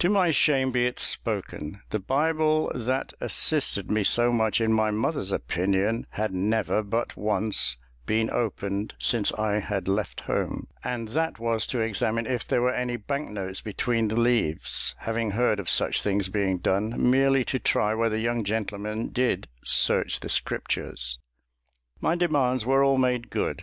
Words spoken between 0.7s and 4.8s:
be it spoken, the Bible that assisted me so much in